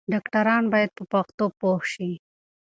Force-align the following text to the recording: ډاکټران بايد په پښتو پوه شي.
ډاکټران 0.11 0.63
بايد 0.71 0.91
په 0.97 1.03
پښتو 1.11 1.45
پوه 1.59 1.79
شي. 1.93 2.11